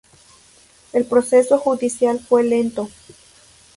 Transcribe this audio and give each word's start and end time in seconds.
El 0.93 1.05
proceso 1.05 1.59
judicial 1.59 2.17
fue 2.19 2.43
lento. 2.43 2.89